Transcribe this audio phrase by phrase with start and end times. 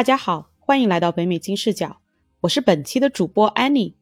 [0.00, 2.00] 大家好，欢迎来到北美金视角，
[2.40, 3.96] 我是本期的主播 Annie。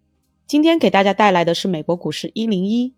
[0.47, 2.95] 今天给大家带来的是美国股市一零一。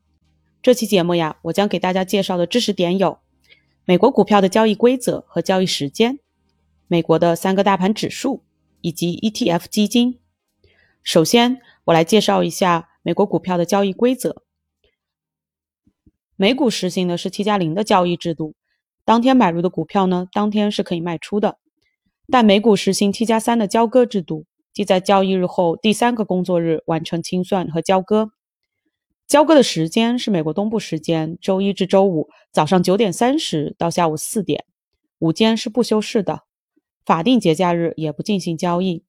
[0.61, 3.19] 这期节目呀，我将给大家介绍的知识点有：
[3.87, 6.19] 美国股票的交易规则和交易时间，
[6.89, 8.45] 美国的三个大盘指数
[8.83, 10.21] 以及 ETF 基金。
[11.03, 14.43] 首先，我来介绍一下美国股票的交易规则。
[16.37, 18.55] 美股实行的是 T 加零的交易制度，
[19.07, 21.57] 当天买入的股票呢，当天是可以卖出的。
[22.31, 28.33] 但美股实行 T 加三的交割制度，即在交易日后第三个工作日完成清算和交割。
[29.27, 34.65] 交割的时间是美国东部时间周一至周五早上九点三十到下午四点，
[35.19, 36.43] 午间是不休市的，
[37.05, 39.05] 法定节假日也不进行交易。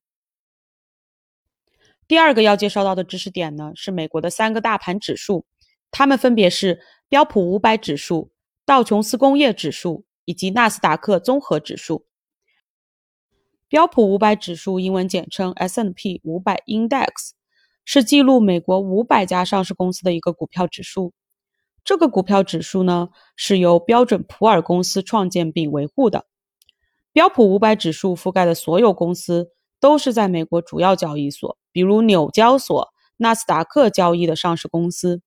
[2.06, 5.46] 第二个要介绍到的知识点呢，是美国的三个大盘指数，
[5.90, 6.80] 它们分别是。
[7.12, 8.30] 标普五百指数、
[8.64, 12.06] 道琼斯工业指数以及纳斯达克综合指数。
[13.72, 17.30] 标普五百指数英文简称 S&P 五百 Index，
[17.86, 21.14] 是记录美国五百家上市公司的一个股票指数。
[21.82, 26.26] 这个股票指数呢，是由标准普尔公司创建并维护的。
[27.14, 35.22] 标普五百指数覆盖的所有公司都是在美国主要交易所，比如纽交所、纳斯达克交易的上市公司。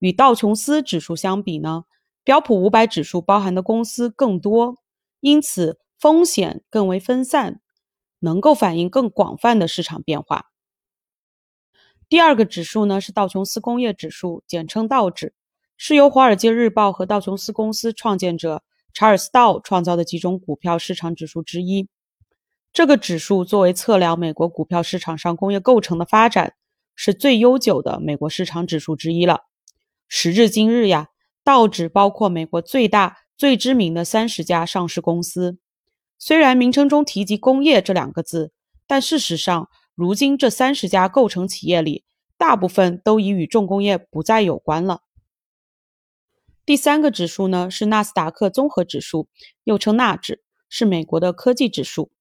[0.00, 1.84] 与道琼斯指数相比呢，
[2.24, 4.74] 标普五百指数包含的公司更多，
[5.20, 7.60] 因此风险更为分散，
[8.20, 10.46] 能够反映更广泛的市场变化。
[12.08, 15.34] 第二个指数呢是道琼斯工业指数，简称道指，
[15.76, 18.62] 是由《华尔街日报》和道琼斯公司创建者
[18.94, 21.86] 查尔斯·道创造的几种股票市场指数之一。
[22.72, 26.54] 这个指数作为测量美国股票市场上工业构成的发展，
[26.96, 29.42] 是最悠久的美国市场指数之一了。
[30.08, 31.08] 时至今日呀，
[31.44, 35.59] 道指包括美国最大、最知名的三十家上市公司。
[36.22, 38.52] 虽然名称中提及“工业”这两个字，
[38.86, 42.04] 但事实上，如今这三十家构成企业里，
[42.36, 45.00] 大部分都已与重工业不再有关了。
[46.66, 49.28] 第三个指数呢，是纳斯达克综合指数，
[49.64, 52.12] 又称纳指，是美国的科技指数。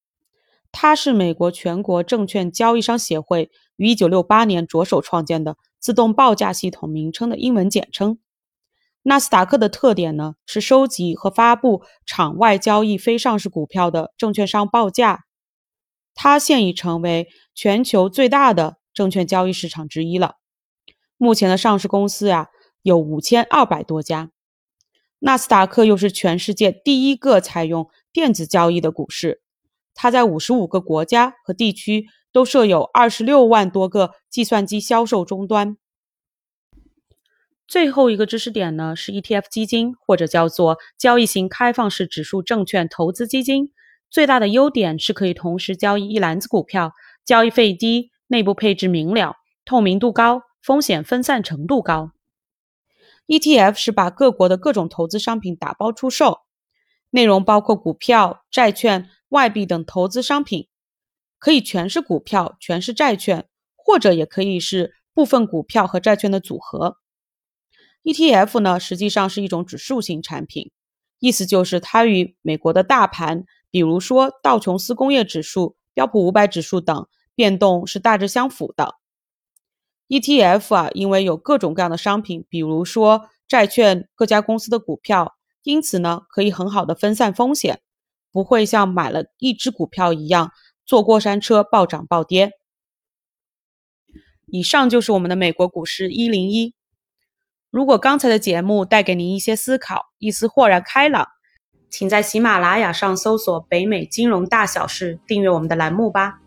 [0.71, 5.57] 它是美国全国证券交易商协会于1968年着手创建的。
[5.77, 8.19] 自动报价系统名称的英文简称。
[9.03, 15.25] 纳斯达克的特点呢是收集和发布场外交易非上市股票的证券商报价。
[16.13, 20.35] 它现已成为全球最大的证券交易市场之一了。
[21.17, 22.47] 目前的上市公司呀
[22.81, 24.31] 有五千二百多家。
[25.19, 29.41] 纳斯达克又是全世界第一个采用电子交易的股市。
[29.93, 32.07] 它在五十五个国家和地区。
[32.31, 35.77] 都设有二十六万多个计算机销售终端。
[37.69, 43.71] 最后一个知识点呢，是 ETF 基金或者叫做交易型开放式指数证券投资基金。
[44.09, 46.93] 最大的优点是可以同时交易一篮子股票，
[47.23, 49.35] 交易费低，内部配置明了，
[49.65, 52.11] 透明度高，风险分散程度高。
[53.27, 56.39] ETF 是把各国的各种投资商品打包出售，
[57.11, 60.67] 内容包括股票、债券、外币等投资商品。
[61.37, 66.97] 可以全是股票，全是债券，或者也可以是部分股票和债券的组合。
[68.03, 70.71] ETF 呢，实际上是一种指数型产品，
[71.19, 78.95] 意思就是它与美国的大盘，比如说道琼斯工业指数、标普五百指数等变动是大致相符的。
[80.07, 87.81] ETF 啊，因为有各种各样的商品，比如说债券、各家公司的股票，因此呢，可以很好的分散风险，
[88.31, 90.51] 不会像买了一只股票一样。
[90.85, 92.53] 坐过山车，暴涨暴跌。
[94.47, 96.73] 以上就是我们的美国股市一零一。
[97.71, 101.27] 如果刚才的节目带给您一些思考，一丝豁然开朗，
[101.87, 106.39] 请在喜马拉雅上搜索“北美金融大小事”，订阅我们的栏目吧。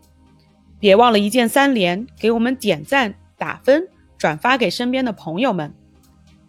[0.81, 5.73] 别忘了一键三连，给我们点赞、打分、转发给身边的朋友们。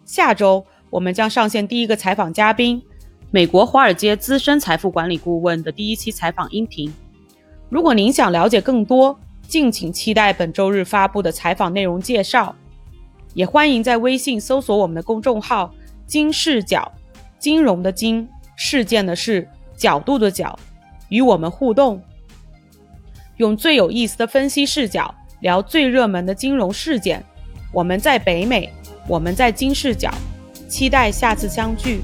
[0.03, 2.83] 下周我们将上线第一个采访嘉宾——
[3.31, 6.93] 美国华尔街资深财富管理顾问的第一期采访音频。
[7.69, 9.17] 如果您想了解更多，
[9.47, 12.53] 敬请期待本周日发布的采访内容介绍。
[13.35, 15.71] 也欢迎在微信搜索我们的公众号
[16.07, 16.91] “金视角”，
[17.37, 20.57] 金融的金，事件的事，角度的角，
[21.09, 22.01] 与我们互动，
[23.37, 27.23] 用最有意思的分析视角聊最热门的金融事件。
[27.73, 28.71] 我们在北美，
[29.05, 30.09] 我们在金视角，
[30.69, 31.99] 期待下次相聚。